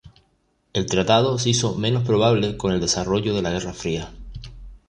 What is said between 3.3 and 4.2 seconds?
de la Guerra Fría.